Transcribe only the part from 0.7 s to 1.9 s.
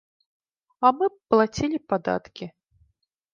А мы б плацілі